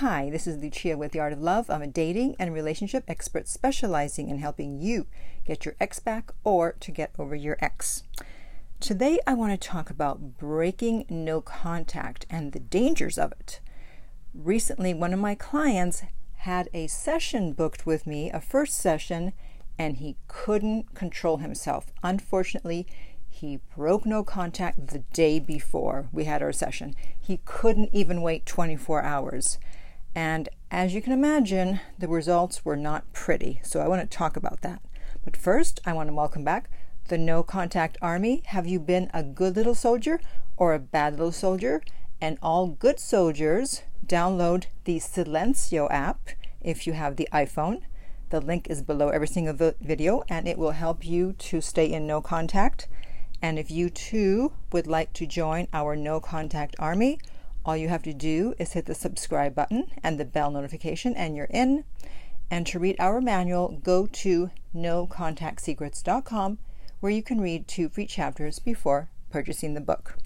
Hi, 0.00 0.28
this 0.28 0.46
is 0.46 0.58
Lucia 0.58 0.94
with 0.98 1.12
The 1.12 1.20
Art 1.20 1.32
of 1.32 1.40
Love. 1.40 1.70
I'm 1.70 1.80
a 1.80 1.86
dating 1.86 2.36
and 2.38 2.52
relationship 2.52 3.02
expert 3.08 3.48
specializing 3.48 4.28
in 4.28 4.40
helping 4.40 4.78
you 4.78 5.06
get 5.46 5.64
your 5.64 5.74
ex 5.80 6.00
back 6.00 6.32
or 6.44 6.72
to 6.80 6.90
get 6.90 7.12
over 7.18 7.34
your 7.34 7.56
ex. 7.60 8.02
Today, 8.78 9.18
I 9.26 9.32
want 9.32 9.58
to 9.58 9.68
talk 9.68 9.88
about 9.88 10.36
breaking 10.36 11.06
no 11.08 11.40
contact 11.40 12.26
and 12.28 12.52
the 12.52 12.60
dangers 12.60 13.16
of 13.16 13.32
it. 13.40 13.60
Recently, 14.34 14.92
one 14.92 15.14
of 15.14 15.18
my 15.18 15.34
clients 15.34 16.02
had 16.40 16.68
a 16.74 16.88
session 16.88 17.54
booked 17.54 17.86
with 17.86 18.06
me, 18.06 18.30
a 18.30 18.38
first 18.38 18.76
session, 18.76 19.32
and 19.78 19.96
he 19.96 20.18
couldn't 20.28 20.94
control 20.94 21.38
himself. 21.38 21.90
Unfortunately, 22.02 22.86
he 23.30 23.60
broke 23.74 24.04
no 24.04 24.22
contact 24.22 24.88
the 24.88 25.04
day 25.14 25.40
before 25.40 26.10
we 26.12 26.24
had 26.24 26.42
our 26.42 26.52
session. 26.52 26.94
He 27.18 27.40
couldn't 27.46 27.88
even 27.94 28.20
wait 28.20 28.44
24 28.44 29.02
hours. 29.02 29.58
And 30.16 30.48
as 30.70 30.94
you 30.94 31.02
can 31.02 31.12
imagine, 31.12 31.78
the 31.98 32.08
results 32.08 32.64
were 32.64 32.74
not 32.74 33.12
pretty. 33.12 33.60
So 33.62 33.80
I 33.80 33.86
want 33.86 34.00
to 34.00 34.16
talk 34.16 34.34
about 34.34 34.62
that. 34.62 34.80
But 35.22 35.36
first, 35.36 35.78
I 35.84 35.92
want 35.92 36.08
to 36.08 36.14
welcome 36.14 36.42
back 36.42 36.70
the 37.08 37.18
No 37.18 37.42
Contact 37.42 37.98
Army. 38.00 38.42
Have 38.46 38.66
you 38.66 38.80
been 38.80 39.10
a 39.12 39.22
good 39.22 39.56
little 39.56 39.74
soldier 39.74 40.18
or 40.56 40.72
a 40.72 40.78
bad 40.78 41.18
little 41.18 41.32
soldier? 41.32 41.82
And 42.18 42.38
all 42.40 42.66
good 42.66 42.98
soldiers, 42.98 43.82
download 44.06 44.64
the 44.84 45.00
Silenzio 45.00 45.86
app 45.90 46.30
if 46.62 46.86
you 46.86 46.94
have 46.94 47.16
the 47.16 47.28
iPhone. 47.30 47.82
The 48.30 48.40
link 48.40 48.68
is 48.70 48.80
below 48.80 49.10
every 49.10 49.28
single 49.28 49.74
video 49.82 50.22
and 50.30 50.48
it 50.48 50.56
will 50.56 50.70
help 50.70 51.04
you 51.04 51.34
to 51.34 51.60
stay 51.60 51.92
in 51.92 52.06
no 52.06 52.22
contact. 52.22 52.88
And 53.42 53.58
if 53.58 53.70
you 53.70 53.90
too 53.90 54.52
would 54.72 54.86
like 54.86 55.12
to 55.12 55.26
join 55.26 55.68
our 55.74 55.94
no 55.94 56.20
contact 56.20 56.74
army, 56.78 57.18
all 57.66 57.76
you 57.76 57.88
have 57.88 58.04
to 58.04 58.14
do 58.14 58.54
is 58.58 58.72
hit 58.72 58.86
the 58.86 58.94
subscribe 58.94 59.52
button 59.54 59.88
and 60.02 60.18
the 60.18 60.24
bell 60.24 60.52
notification, 60.52 61.14
and 61.14 61.34
you're 61.34 61.48
in. 61.50 61.84
And 62.48 62.64
to 62.68 62.78
read 62.78 62.94
our 63.00 63.20
manual, 63.20 63.80
go 63.82 64.06
to 64.06 64.50
nocontactsecrets.com 64.72 66.58
where 67.00 67.12
you 67.12 67.22
can 67.22 67.40
read 67.40 67.66
two 67.66 67.88
free 67.88 68.06
chapters 68.06 68.60
before 68.60 69.10
purchasing 69.30 69.74
the 69.74 69.80
book. 69.80 70.16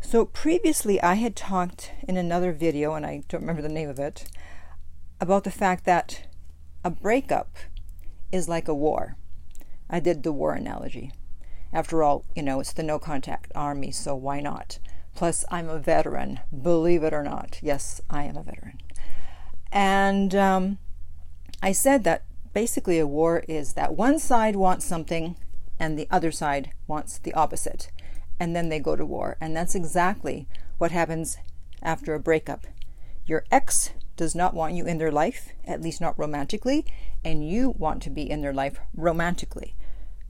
So, 0.00 0.24
previously, 0.24 1.02
I 1.02 1.14
had 1.14 1.34
talked 1.34 1.90
in 2.06 2.16
another 2.16 2.52
video, 2.52 2.94
and 2.94 3.04
I 3.04 3.24
don't 3.28 3.40
remember 3.40 3.62
the 3.62 3.68
name 3.68 3.88
of 3.88 3.98
it, 3.98 4.26
about 5.20 5.42
the 5.42 5.50
fact 5.50 5.84
that 5.84 6.28
a 6.84 6.90
breakup 6.90 7.56
is 8.30 8.48
like 8.48 8.68
a 8.68 8.74
war. 8.74 9.16
I 9.90 9.98
did 9.98 10.22
the 10.22 10.32
war 10.32 10.52
analogy. 10.52 11.10
After 11.72 12.04
all, 12.04 12.24
you 12.36 12.42
know, 12.42 12.60
it's 12.60 12.72
the 12.72 12.84
no 12.84 13.00
contact 13.00 13.50
army, 13.56 13.90
so 13.90 14.14
why 14.14 14.38
not? 14.38 14.78
Plus, 15.18 15.44
I'm 15.50 15.68
a 15.68 15.80
veteran, 15.80 16.38
believe 16.62 17.02
it 17.02 17.12
or 17.12 17.24
not. 17.24 17.58
Yes, 17.60 18.00
I 18.08 18.22
am 18.22 18.36
a 18.36 18.44
veteran. 18.44 18.78
And 19.72 20.32
um, 20.32 20.78
I 21.60 21.72
said 21.72 22.04
that 22.04 22.22
basically 22.52 23.00
a 23.00 23.06
war 23.06 23.42
is 23.48 23.72
that 23.72 23.96
one 23.96 24.20
side 24.20 24.54
wants 24.54 24.86
something 24.86 25.34
and 25.76 25.98
the 25.98 26.06
other 26.08 26.30
side 26.30 26.70
wants 26.86 27.18
the 27.18 27.34
opposite. 27.34 27.90
And 28.38 28.54
then 28.54 28.68
they 28.68 28.78
go 28.78 28.94
to 28.94 29.04
war. 29.04 29.36
And 29.40 29.56
that's 29.56 29.74
exactly 29.74 30.46
what 30.76 30.92
happens 30.92 31.38
after 31.82 32.14
a 32.14 32.20
breakup. 32.20 32.68
Your 33.26 33.44
ex 33.50 33.90
does 34.16 34.36
not 34.36 34.54
want 34.54 34.74
you 34.74 34.86
in 34.86 34.98
their 34.98 35.10
life, 35.10 35.48
at 35.64 35.82
least 35.82 36.00
not 36.00 36.16
romantically, 36.16 36.86
and 37.24 37.44
you 37.44 37.70
want 37.70 38.04
to 38.04 38.10
be 38.10 38.30
in 38.30 38.40
their 38.40 38.54
life 38.54 38.78
romantically. 38.94 39.74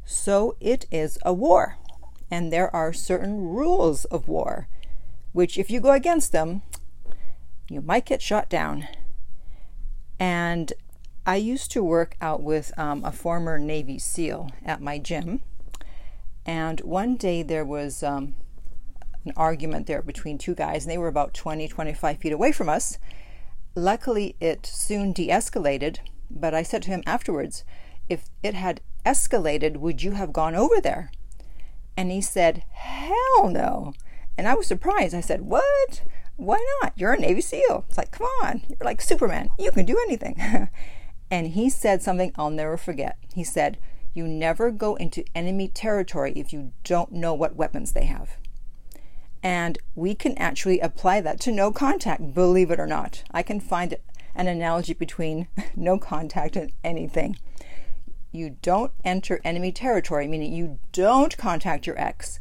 So 0.06 0.56
it 0.60 0.86
is 0.90 1.18
a 1.26 1.34
war. 1.34 1.76
And 2.30 2.50
there 2.50 2.74
are 2.74 2.94
certain 2.94 3.42
rules 3.42 4.06
of 4.06 4.28
war, 4.28 4.66
which, 5.38 5.56
if 5.56 5.70
you 5.70 5.78
go 5.78 5.92
against 5.92 6.32
them, 6.32 6.62
you 7.70 7.80
might 7.80 8.04
get 8.04 8.20
shot 8.20 8.48
down. 8.48 8.88
And 10.18 10.72
I 11.24 11.36
used 11.36 11.70
to 11.70 11.84
work 11.84 12.16
out 12.20 12.42
with 12.42 12.76
um, 12.76 13.04
a 13.04 13.12
former 13.12 13.56
Navy 13.56 14.00
SEAL 14.00 14.50
at 14.64 14.82
my 14.82 14.98
gym. 14.98 15.42
And 16.44 16.80
one 16.80 17.14
day 17.14 17.44
there 17.44 17.64
was 17.64 18.02
um, 18.02 18.34
an 19.24 19.32
argument 19.36 19.86
there 19.86 20.02
between 20.02 20.38
two 20.38 20.56
guys, 20.56 20.82
and 20.82 20.90
they 20.90 20.98
were 20.98 21.06
about 21.06 21.34
20, 21.34 21.68
25 21.68 22.18
feet 22.18 22.32
away 22.32 22.50
from 22.50 22.68
us. 22.68 22.98
Luckily, 23.76 24.34
it 24.40 24.66
soon 24.66 25.12
de 25.12 25.28
escalated, 25.28 25.98
but 26.28 26.52
I 26.52 26.64
said 26.64 26.82
to 26.82 26.90
him 26.90 27.04
afterwards, 27.06 27.62
if 28.08 28.24
it 28.42 28.54
had 28.54 28.80
escalated, 29.06 29.76
would 29.76 30.02
you 30.02 30.14
have 30.14 30.32
gone 30.32 30.56
over 30.56 30.80
there? 30.80 31.12
And 31.96 32.10
he 32.10 32.22
said, 32.22 32.64
Hell 32.72 33.50
no. 33.50 33.94
And 34.38 34.46
I 34.46 34.54
was 34.54 34.68
surprised. 34.68 35.14
I 35.14 35.20
said, 35.20 35.42
What? 35.42 36.02
Why 36.36 36.64
not? 36.80 36.92
You're 36.96 37.14
a 37.14 37.18
Navy 37.18 37.40
SEAL. 37.40 37.84
It's 37.88 37.98
like, 37.98 38.12
come 38.12 38.28
on. 38.42 38.62
You're 38.68 38.78
like 38.84 39.02
Superman. 39.02 39.50
You 39.58 39.72
can 39.72 39.84
do 39.84 39.98
anything. 40.06 40.70
and 41.30 41.48
he 41.48 41.68
said 41.68 42.00
something 42.00 42.32
I'll 42.36 42.48
never 42.48 42.76
forget. 42.76 43.18
He 43.34 43.42
said, 43.42 43.76
You 44.14 44.28
never 44.28 44.70
go 44.70 44.94
into 44.94 45.24
enemy 45.34 45.66
territory 45.66 46.32
if 46.36 46.52
you 46.52 46.72
don't 46.84 47.10
know 47.10 47.34
what 47.34 47.56
weapons 47.56 47.92
they 47.92 48.04
have. 48.04 48.36
And 49.42 49.78
we 49.96 50.14
can 50.14 50.38
actually 50.38 50.78
apply 50.78 51.20
that 51.22 51.40
to 51.40 51.52
no 51.52 51.72
contact, 51.72 52.34
believe 52.34 52.70
it 52.70 52.80
or 52.80 52.86
not. 52.86 53.24
I 53.32 53.42
can 53.42 53.58
find 53.58 53.96
an 54.36 54.46
analogy 54.46 54.94
between 54.94 55.48
no 55.76 55.98
contact 55.98 56.54
and 56.54 56.72
anything 56.84 57.36
you 58.30 58.56
don't 58.62 58.92
enter 59.04 59.40
enemy 59.42 59.72
territory, 59.72 60.28
meaning 60.28 60.52
you 60.52 60.78
don't 60.92 61.36
contact 61.36 61.86
your 61.86 61.98
ex 61.98 62.38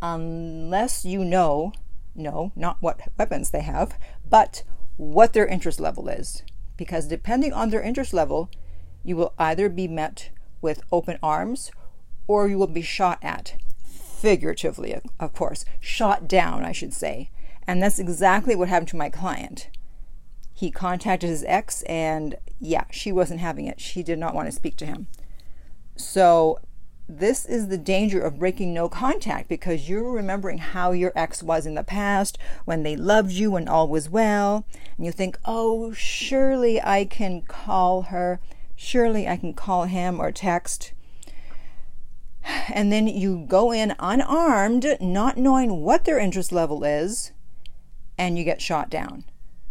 unless 0.00 1.04
you 1.04 1.24
know, 1.24 1.72
no, 2.14 2.52
not 2.56 2.78
what 2.80 3.00
weapons 3.16 3.50
they 3.50 3.62
have, 3.62 3.98
but 4.28 4.64
what 4.96 5.32
their 5.32 5.46
interest 5.46 5.80
level 5.80 6.08
is. 6.08 6.42
Because 6.76 7.06
depending 7.06 7.52
on 7.52 7.70
their 7.70 7.82
interest 7.82 8.12
level, 8.12 8.50
you 9.04 9.16
will 9.16 9.34
either 9.38 9.68
be 9.68 9.88
met 9.88 10.30
with 10.60 10.82
open 10.92 11.18
arms 11.22 11.70
or 12.26 12.48
you 12.48 12.58
will 12.58 12.66
be 12.66 12.82
shot 12.82 13.18
at, 13.22 13.56
figuratively, 13.86 14.98
of 15.18 15.32
course, 15.32 15.64
shot 15.80 16.28
down, 16.28 16.64
I 16.64 16.72
should 16.72 16.92
say. 16.92 17.30
And 17.66 17.82
that's 17.82 17.98
exactly 17.98 18.54
what 18.54 18.68
happened 18.68 18.88
to 18.88 18.96
my 18.96 19.08
client. 19.08 19.70
He 20.52 20.70
contacted 20.70 21.30
his 21.30 21.44
ex, 21.46 21.82
and 21.82 22.36
yeah, 22.58 22.84
she 22.90 23.12
wasn't 23.12 23.40
having 23.40 23.66
it. 23.66 23.80
She 23.80 24.02
did 24.02 24.18
not 24.18 24.34
want 24.34 24.46
to 24.46 24.52
speak 24.52 24.76
to 24.78 24.86
him. 24.86 25.06
So, 25.96 26.58
this 27.08 27.46
is 27.46 27.68
the 27.68 27.78
danger 27.78 28.20
of 28.20 28.38
breaking 28.38 28.74
no 28.74 28.88
contact 28.88 29.48
because 29.48 29.88
you're 29.88 30.12
remembering 30.12 30.58
how 30.58 30.92
your 30.92 31.12
ex 31.16 31.42
was 31.42 31.64
in 31.64 31.74
the 31.74 31.82
past 31.82 32.36
when 32.66 32.82
they 32.82 32.96
loved 32.96 33.32
you 33.32 33.56
and 33.56 33.66
all 33.66 33.88
was 33.88 34.10
well. 34.10 34.66
And 34.96 35.06
you 35.06 35.12
think, 35.12 35.38
oh, 35.46 35.92
surely 35.92 36.82
I 36.82 37.06
can 37.06 37.42
call 37.42 38.02
her, 38.02 38.40
surely 38.76 39.26
I 39.26 39.38
can 39.38 39.54
call 39.54 39.84
him 39.84 40.20
or 40.20 40.30
text. 40.30 40.92
And 42.68 42.92
then 42.92 43.06
you 43.06 43.46
go 43.48 43.72
in 43.72 43.94
unarmed, 43.98 44.98
not 45.00 45.38
knowing 45.38 45.82
what 45.82 46.04
their 46.04 46.18
interest 46.18 46.52
level 46.52 46.84
is, 46.84 47.32
and 48.18 48.36
you 48.36 48.44
get 48.44 48.60
shot 48.60 48.90
down. 48.90 49.24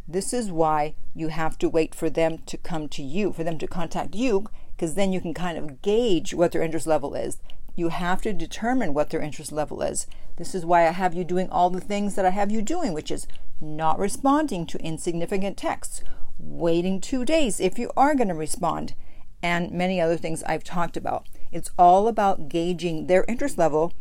This 0.08 0.34
is 0.34 0.52
why 0.52 0.96
you 1.14 1.28
have 1.28 1.58
to 1.60 1.70
wait 1.70 1.94
for 1.94 2.10
them 2.10 2.40
to 2.46 2.58
come 2.58 2.88
to 2.90 3.04
you, 3.04 3.32
for 3.32 3.44
them 3.44 3.58
to 3.60 3.68
contact 3.68 4.16
you, 4.16 4.48
because 4.78 4.94
then 4.94 5.12
you 5.12 5.20
can 5.20 5.34
kind 5.34 5.58
of 5.58 5.82
gauge 5.82 6.36
what 6.36 6.52
their 6.52 6.62
interest 6.62 6.86
level 6.86 7.16
is. 7.16 7.40
You 7.76 7.90
have 7.90 8.22
to 8.22 8.32
determine 8.32 8.94
what 8.94 9.10
their 9.10 9.22
interest 9.22 9.52
level 9.52 9.82
is. 9.82 10.06
This 10.36 10.54
is 10.54 10.66
why 10.66 10.88
I 10.88 10.92
have 10.92 11.16
you 11.16 11.24
doing 11.24 11.50
all 11.50 11.72
the 11.72 11.82
things 11.82 12.14
that 12.14 12.26
I 12.26 12.30
have 12.30 12.52
you 12.52 12.62
doing, 12.62 12.94
which 12.94 13.10
is 13.10 13.26
not 13.60 13.98
responding 13.98 14.68
to 14.68 14.84
insignificant 14.84 15.58
texts, 15.58 16.04
waiting 16.38 17.02
two 17.02 17.26
days 17.26 17.60
if 17.60 17.80
you 17.80 17.92
are 17.98 18.14
going 18.14 18.28
to 18.28 18.36
respond, 18.36 18.94
and 19.42 19.72
many 19.72 20.00
other 20.00 20.18
things 20.18 20.44
I've 20.44 20.64
talked 20.64 20.96
about. 20.96 21.28
It's 21.52 21.72
all 21.78 22.08
about 22.08 22.50
gauging 22.50 23.08
their 23.08 23.26
interest 23.28 23.58
level, 23.58 23.94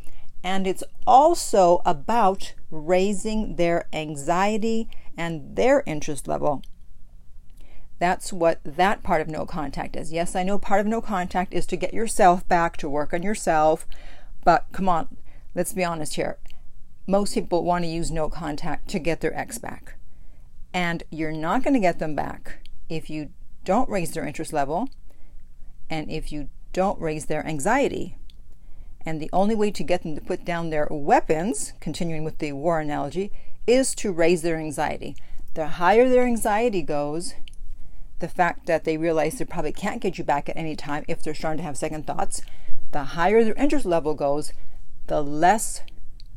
and 0.44 0.66
it's 0.66 0.84
also 1.06 1.80
about 1.86 2.52
raising 2.70 3.56
their 3.56 3.88
anxiety 3.94 4.90
and 5.16 5.56
their 5.56 5.82
interest 5.86 6.28
level 6.28 6.62
that's 7.98 8.32
what 8.32 8.60
that 8.64 9.02
part 9.02 9.20
of 9.20 9.28
no 9.28 9.46
contact 9.46 9.96
is. 9.96 10.12
Yes, 10.12 10.36
I 10.36 10.42
know 10.42 10.58
part 10.58 10.80
of 10.80 10.86
no 10.86 11.00
contact 11.00 11.54
is 11.54 11.66
to 11.66 11.76
get 11.76 11.94
yourself 11.94 12.46
back, 12.46 12.76
to 12.78 12.88
work 12.88 13.14
on 13.14 13.22
yourself, 13.22 13.86
but 14.44 14.66
come 14.72 14.88
on, 14.88 15.16
let's 15.54 15.72
be 15.72 15.84
honest 15.84 16.16
here. 16.16 16.38
Most 17.06 17.34
people 17.34 17.64
want 17.64 17.84
to 17.84 17.90
use 17.90 18.10
no 18.10 18.28
contact 18.28 18.88
to 18.88 18.98
get 18.98 19.20
their 19.20 19.36
ex 19.36 19.58
back. 19.58 19.94
And 20.74 21.04
you're 21.10 21.32
not 21.32 21.62
going 21.62 21.74
to 21.74 21.80
get 21.80 21.98
them 21.98 22.14
back 22.14 22.58
if 22.88 23.08
you 23.08 23.30
don't 23.64 23.88
raise 23.88 24.12
their 24.12 24.26
interest 24.26 24.52
level 24.52 24.88
and 25.88 26.10
if 26.10 26.30
you 26.30 26.50
don't 26.72 27.00
raise 27.00 27.26
their 27.26 27.46
anxiety. 27.46 28.16
And 29.06 29.20
the 29.20 29.30
only 29.32 29.54
way 29.54 29.70
to 29.70 29.84
get 29.84 30.02
them 30.02 30.16
to 30.16 30.20
put 30.20 30.44
down 30.44 30.70
their 30.70 30.88
weapons, 30.90 31.72
continuing 31.80 32.24
with 32.24 32.38
the 32.38 32.52
war 32.52 32.80
analogy, 32.80 33.30
is 33.66 33.94
to 33.96 34.12
raise 34.12 34.42
their 34.42 34.58
anxiety. 34.58 35.16
The 35.54 35.68
higher 35.68 36.08
their 36.08 36.24
anxiety 36.24 36.82
goes, 36.82 37.34
the 38.18 38.28
fact 38.28 38.66
that 38.66 38.84
they 38.84 38.96
realize 38.96 39.38
they 39.38 39.44
probably 39.44 39.72
can't 39.72 40.00
get 40.00 40.18
you 40.18 40.24
back 40.24 40.48
at 40.48 40.56
any 40.56 40.74
time 40.74 41.04
if 41.08 41.22
they're 41.22 41.34
starting 41.34 41.58
to 41.58 41.64
have 41.64 41.76
second 41.76 42.06
thoughts, 42.06 42.42
the 42.92 43.04
higher 43.04 43.44
their 43.44 43.54
interest 43.54 43.84
level 43.84 44.14
goes, 44.14 44.52
the 45.06 45.22
less 45.22 45.82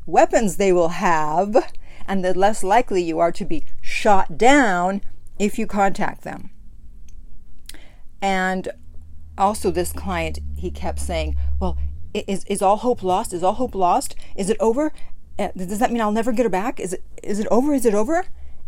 weapons 0.06 0.56
they 0.56 0.72
will 0.72 0.90
have, 0.90 1.72
and 2.06 2.24
the 2.24 2.34
less 2.34 2.62
likely 2.62 3.02
you 3.02 3.18
are 3.18 3.32
to 3.32 3.44
be 3.44 3.64
shot 3.80 4.36
down 4.36 5.00
if 5.38 5.58
you 5.58 5.66
contact 5.66 6.22
them. 6.22 6.50
And 8.20 8.68
also, 9.38 9.70
this 9.70 9.92
client, 9.92 10.40
he 10.56 10.70
kept 10.70 10.98
saying, 10.98 11.36
Well, 11.58 11.78
is, 12.12 12.44
is 12.44 12.60
all 12.60 12.76
hope 12.76 13.02
lost? 13.02 13.32
Is 13.32 13.42
all 13.42 13.54
hope 13.54 13.74
lost? 13.74 14.14
Is 14.36 14.50
it 14.50 14.58
over? 14.60 14.92
Uh, 15.38 15.48
does 15.56 15.78
that 15.78 15.90
mean 15.90 16.02
I'll 16.02 16.12
never 16.12 16.32
get 16.32 16.42
her 16.42 16.50
back? 16.50 16.78
Is 16.78 16.92
it 16.92 17.02
is 17.22 17.38
it 17.38 17.46
over? 17.50 17.72
Is 17.72 17.86
it 17.86 17.94
over? 17.94 18.26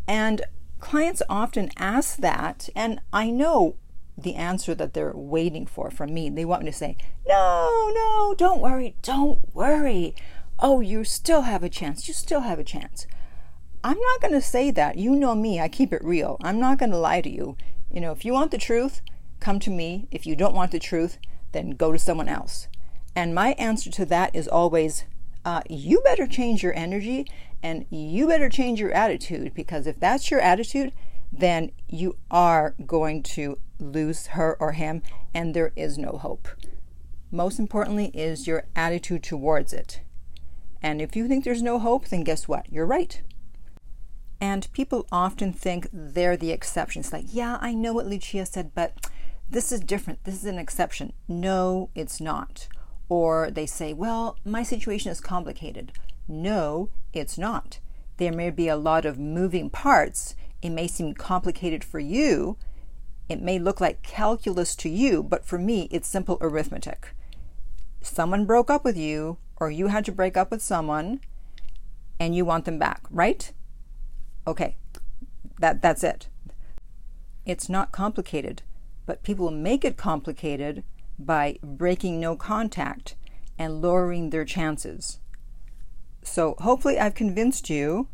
And 0.09 0.43
clients 0.83 1.23
often 1.29 1.71
ask 1.79 2.17
that, 2.19 2.69
and 2.75 3.01
I 3.13 3.31
know 3.31 3.77
the 4.19 4.35
answer 4.35 4.75
that 4.75 4.93
they're 4.93 5.17
waiting 5.17 5.65
for 5.65 5.91
from 5.91 6.13
me. 6.13 6.29
They 6.29 6.45
want 6.45 6.65
me 6.65 6.71
to 6.71 6.77
say, 6.77 6.97
No, 7.27 7.91
no, 7.95 8.35
don't 8.37 8.61
worry, 8.61 8.97
don't 9.01 9.39
worry. 9.55 10.15
Oh, 10.59 10.81
you 10.81 11.05
still 11.05 11.43
have 11.43 11.63
a 11.63 11.69
chance. 11.69 12.07
You 12.09 12.15
still 12.15 12.41
have 12.41 12.59
a 12.59 12.65
chance. 12.65 13.07
I'm 13.83 13.99
not 13.99 14.21
going 14.21 14.35
to 14.35 14.43
say 14.43 14.71
that. 14.73 14.99
You 14.99 15.17
know 15.17 15.35
me, 15.35 15.61
I 15.61 15.69
keep 15.69 15.93
it 15.93 16.05
real. 16.05 16.37
I'm 16.43 16.61
not 16.61 16.79
going 16.79 16.91
to 16.91 16.99
lie 16.99 17.21
to 17.21 17.31
you. 17.31 17.57
You 17.91 18.01
know, 18.01 18.13
if 18.13 18.25
you 18.25 18.33
want 18.33 18.51
the 18.51 18.59
truth, 18.59 19.01
come 19.41 19.59
to 19.61 19.71
me. 19.71 20.09
If 20.11 20.27
you 20.27 20.37
don't 20.37 20.55
want 20.55 20.73
the 20.73 20.79
truth, 20.79 21.19
then 21.53 21.71
go 21.71 21.91
to 21.93 21.99
someone 21.99 22.29
else. 22.29 22.69
And 23.17 23.35
my 23.35 23.53
answer 23.53 23.91
to 23.91 24.05
that 24.07 24.35
is 24.35 24.47
always, 24.47 25.05
uh, 25.45 25.63
you 25.71 26.01
better 26.03 26.27
change 26.27 26.63
your 26.63 26.77
energy 26.77 27.27
and 27.63 27.87
you 27.91 28.27
better 28.27 28.49
change 28.49 28.81
your 28.81 28.93
attitude 28.93 29.55
because 29.55 29.87
if 29.87 30.01
that's 30.01 30.31
your 30.31 30.41
attitude, 30.41 30.93
then 31.33 31.71
you 31.89 32.17
are 32.31 32.75
going 32.87 33.23
to 33.23 33.59
lose 33.79 34.29
her 34.29 34.57
or 34.61 34.73
him 34.73 35.03
and 35.33 35.55
there 35.55 35.73
is 35.77 35.97
no 35.97 36.13
hope. 36.13 36.49
Most 37.31 37.59
importantly, 37.59 38.11
is 38.13 38.47
your 38.47 38.65
attitude 38.77 39.23
towards 39.23 39.73
it. 39.73 40.03
And 40.83 41.01
if 41.01 41.17
you 41.17 41.29
think 41.29 41.45
there's 41.45 41.63
no 41.63 41.79
hope, 41.79 42.09
then 42.09 42.25
guess 42.25 42.47
what? 42.47 42.71
You're 42.71 42.87
right. 42.87 43.23
And 44.41 44.71
people 44.73 45.07
often 45.13 45.53
think 45.53 45.87
they're 45.93 46.37
the 46.37 46.51
exceptions. 46.51 47.13
Like, 47.13 47.27
yeah, 47.29 47.59
I 47.61 47.75
know 47.75 47.93
what 47.93 48.07
Lucia 48.07 48.45
said, 48.45 48.73
but 48.75 49.09
this 49.49 49.71
is 49.71 49.81
different. 49.81 50.25
This 50.25 50.35
is 50.35 50.45
an 50.45 50.59
exception. 50.59 51.13
No, 51.29 51.91
it's 51.95 52.21
not. 52.21 52.69
Or 53.09 53.51
they 53.51 53.67
say, 53.67 53.93
well, 53.93 54.37
my 54.45 54.63
situation 54.63 55.13
is 55.13 55.21
complicated. 55.21 55.93
No, 56.29 56.89
it's 57.13 57.37
not. 57.37 57.79
There 58.17 58.33
may 58.33 58.51
be 58.51 58.69
a 58.69 58.77
lot 58.77 59.05
of 59.05 59.19
moving 59.19 59.71
parts. 59.71 60.35
It 60.61 60.71
may 60.71 60.87
seem 60.87 61.15
complicated 61.15 61.83
for 61.83 61.99
you. 61.99 62.57
It 63.29 63.41
may 63.41 63.59
look 63.59 63.81
like 63.81 64.03
calculus 64.03 64.77
to 64.77 64.89
you, 64.89 65.23
but 65.23 65.45
for 65.45 65.59
me, 65.59 65.89
it's 65.91 66.09
simple 66.09 66.39
arithmetic. 66.41 67.15
Someone 68.01 68.47
broke 68.47 68.71
up 68.71 68.85
with 68.85 68.97
you, 68.97 69.39
or 69.57 69.71
you 69.71 69.89
had 69.89 70.05
to 70.05 70.13
break 70.13 70.37
up 70.37 70.51
with 70.51 70.63
someone, 70.63 71.21
and 72.19 72.35
you 72.35 72.45
want 72.45 72.65
them 72.65 72.79
back, 72.79 73.03
right? 73.11 73.53
Okay, 74.47 74.77
that, 75.61 75.83
that's 75.83 76.05
it. 76.05 76.29
It's 77.47 77.69
not 77.69 77.93
complicated, 77.93 78.63
but 79.07 79.23
people 79.23 79.51
make 79.51 79.85
it 79.85 79.97
complicated 79.97 80.85
by 81.19 81.59
breaking 81.63 82.21
no 82.21 82.37
contact 82.37 83.15
and 83.59 83.83
lowering 83.83 84.31
their 84.31 84.45
chances. 84.45 85.19
So, 86.23 86.55
hopefully, 86.61 86.99
I've 86.99 87.15
convinced 87.15 87.69
you 87.69 88.09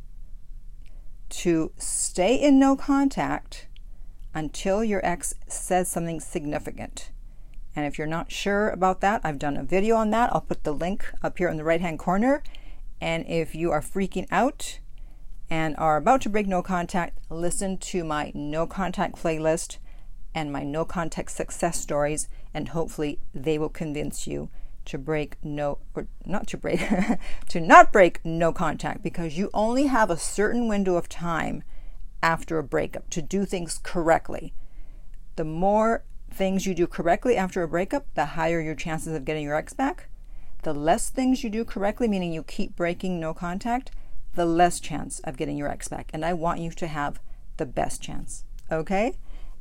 to 1.29 1.73
stay 1.77 2.35
in 2.35 2.59
no 2.59 2.75
contact 2.75 3.67
until 4.35 4.83
your 4.83 5.05
ex 5.05 5.35
says 5.47 5.89
something 5.89 6.21
significant. 6.21 7.11
And 7.77 7.87
if 7.87 7.99
you're 7.99 8.07
not 8.07 8.33
sure 8.33 8.71
about 8.71 9.01
that, 9.03 9.21
I've 9.25 9.39
done 9.39 9.57
a 9.57 9.63
video 9.63 9.97
on 9.97 10.11
that. 10.11 10.33
I'll 10.33 10.41
put 10.41 10.65
the 10.65 10.73
link 10.73 11.05
up 11.23 11.39
here 11.39 11.49
in 11.49 11.57
the 11.57 11.65
right 11.65 11.81
hand 11.81 11.99
corner. 11.99 12.43
And 13.01 13.27
if 13.29 13.55
you 13.55 13.71
are 13.71 13.81
freaking 13.81 14.27
out 14.31 14.81
and 15.51 15.77
are 15.77 15.97
about 15.97 16.23
to 16.23 16.29
break 16.29 16.47
no 16.47 16.63
contact, 16.63 17.19
listen 17.31 17.79
to 17.79 18.05
my 18.05 18.33
no 18.35 18.67
contact 18.67 19.17
playlist 19.17 19.79
and 20.35 20.53
my 20.53 20.63
no 20.63 20.85
contact 20.85 21.31
success 21.31 21.81
stories, 21.81 22.29
and 22.53 22.71
hopefully 22.71 23.19
they 23.35 23.59
will 23.59 23.69
convince 23.69 24.27
you 24.27 24.51
to 24.89 24.99
break 24.99 25.37
no 25.43 25.79
or 25.95 26.07
not 26.25 26.47
to 26.49 26.57
break 26.57 26.81
to 27.49 27.61
not 27.61 27.93
break 27.93 28.25
no 28.25 28.53
contact 28.53 29.03
because 29.03 29.39
you 29.39 29.51
only 29.55 29.87
have 29.87 30.11
a 30.11 30.19
certain 30.19 30.69
window 30.69 30.97
of 30.97 31.09
time 31.09 31.63
after 32.23 32.59
a 32.59 32.63
breakup 32.63 33.09
to 33.11 33.23
do 33.23 33.45
things 33.45 33.81
correctly. 33.83 34.53
The 35.37 35.45
more 35.45 36.05
things 36.31 36.67
you 36.67 36.75
do 36.75 36.87
correctly 36.87 37.37
after 37.37 37.63
a 37.63 37.69
breakup, 37.69 38.07
the 38.15 38.27
higher 38.27 38.61
your 38.61 38.75
chances 38.75 39.15
of 39.15 39.25
getting 39.25 39.45
your 39.45 39.55
ex 39.55 39.73
back. 39.73 40.09
The 40.63 40.75
less 40.75 41.11
things 41.11 41.45
you 41.45 41.51
do 41.51 41.65
correctly, 41.65 42.09
meaning 42.09 42.33
you 42.33 42.43
keep 42.43 42.75
breaking 42.75 43.21
no 43.21 43.33
contact, 43.33 43.93
the 44.35 44.45
less 44.45 44.81
chance 44.81 45.21
of 45.21 45.37
getting 45.37 45.57
your 45.57 45.69
ex 45.69 45.89
back. 45.89 46.11
And 46.13 46.25
I 46.25 46.33
want 46.33 46.61
you 46.61 46.71
to 46.71 46.87
have 46.87 47.21
the 47.57 47.67
best 47.67 48.03
chance. 48.03 48.45
Okay? 48.71 49.19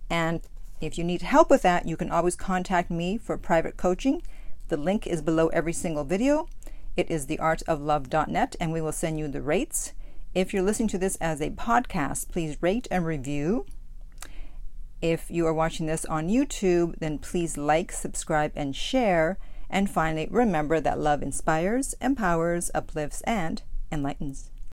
And 0.09 0.41
if 0.81 0.97
you 0.97 1.03
need 1.03 1.21
help 1.21 1.49
with 1.49 1.61
that, 1.63 1.87
you 1.87 1.97
can 1.97 2.11
always 2.11 2.35
contact 2.35 2.89
me 2.89 3.17
for 3.17 3.37
private 3.37 3.77
coaching. 3.77 4.21
The 4.69 4.77
link 4.77 5.07
is 5.07 5.21
below 5.21 5.47
every 5.47 5.73
single 5.73 6.03
video. 6.03 6.47
It 6.97 7.09
is 7.09 7.27
theartoflove.net, 7.27 8.55
and 8.59 8.73
we 8.73 8.81
will 8.81 8.91
send 8.91 9.19
you 9.19 9.27
the 9.27 9.41
rates. 9.41 9.93
If 10.33 10.53
you're 10.53 10.63
listening 10.63 10.89
to 10.89 10.97
this 10.97 11.15
as 11.17 11.41
a 11.41 11.51
podcast, 11.51 12.29
please 12.29 12.57
rate 12.61 12.87
and 12.91 13.05
review. 13.05 13.65
If 15.01 15.29
you 15.29 15.45
are 15.47 15.53
watching 15.53 15.85
this 15.85 16.05
on 16.05 16.27
YouTube, 16.27 16.99
then 16.99 17.19
please 17.19 17.55
like, 17.55 17.91
subscribe, 17.91 18.51
and 18.55 18.75
share. 18.75 19.37
And 19.69 19.89
finally, 19.89 20.27
remember 20.29 20.79
that 20.79 20.99
love 20.99 21.21
inspires, 21.21 21.93
empowers, 22.01 22.71
uplifts, 22.73 23.21
and 23.21 23.61
enlightens. 23.91 24.49